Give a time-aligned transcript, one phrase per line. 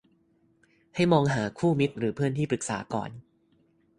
[0.95, 3.09] ให้มองหาคู่มิตรหรือเพื่อนที่ปรึกษาก่อน